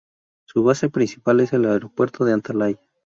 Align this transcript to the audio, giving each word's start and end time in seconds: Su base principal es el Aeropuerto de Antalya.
Su 0.45 0.63
base 0.63 0.89
principal 0.89 1.41
es 1.41 1.53
el 1.53 1.65
Aeropuerto 1.65 2.25
de 2.25 2.33
Antalya. 2.33 2.79